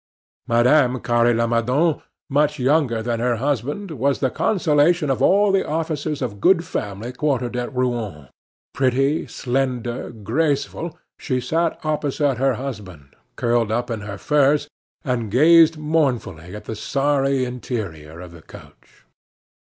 Madame 0.47 0.99
Carre 0.99 1.31
Lamadon, 1.31 2.01
much 2.27 2.57
younger 2.57 3.03
than 3.03 3.19
her 3.19 3.35
husband, 3.35 3.91
was 3.91 4.17
the 4.19 4.31
consolation 4.31 5.11
of 5.11 5.21
all 5.21 5.51
the 5.51 5.63
officers 5.63 6.23
of 6.23 6.41
good 6.41 6.65
family 6.65 7.11
quartered 7.13 7.55
at 7.55 7.71
Rouen. 7.71 8.27
Pretty, 8.73 9.27
slender, 9.27 10.09
graceful, 10.09 10.97
she 11.19 11.39
sat 11.39 11.77
opposite 11.85 12.39
her 12.39 12.55
husband, 12.55 13.15
curled 13.35 13.71
up 13.71 13.91
in 13.91 14.01
her 14.01 14.17
furs, 14.17 14.67
and 15.03 15.29
gazing 15.29 15.79
mournfully 15.79 16.55
at 16.55 16.63
the 16.65 16.75
sorry 16.75 17.45
interior 17.45 18.21
of 18.21 18.31
the 18.31 18.41
coach. 18.41 19.05